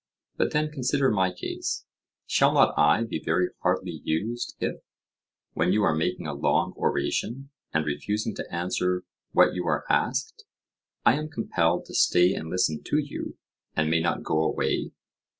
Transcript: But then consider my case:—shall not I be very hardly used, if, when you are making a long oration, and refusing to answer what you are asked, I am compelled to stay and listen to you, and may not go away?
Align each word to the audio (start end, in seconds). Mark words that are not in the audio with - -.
But 0.35 0.51
then 0.51 0.71
consider 0.71 1.11
my 1.11 1.31
case:—shall 1.31 2.55
not 2.55 2.73
I 2.75 3.03
be 3.03 3.21
very 3.23 3.49
hardly 3.59 4.01
used, 4.03 4.55
if, 4.59 4.77
when 5.53 5.71
you 5.73 5.83
are 5.83 5.93
making 5.93 6.25
a 6.25 6.33
long 6.33 6.73
oration, 6.75 7.51
and 7.71 7.85
refusing 7.85 8.33
to 8.37 8.51
answer 8.51 9.03
what 9.33 9.53
you 9.53 9.67
are 9.67 9.85
asked, 9.91 10.45
I 11.05 11.17
am 11.19 11.29
compelled 11.29 11.85
to 11.85 11.93
stay 11.93 12.33
and 12.33 12.49
listen 12.49 12.81
to 12.85 12.97
you, 12.97 13.37
and 13.75 13.91
may 13.91 13.99
not 13.99 14.23
go 14.23 14.41
away? 14.41 14.89